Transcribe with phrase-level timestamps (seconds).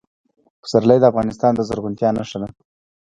[0.61, 2.47] پسرلی د افغانستان د زرغونتیا نښه ده.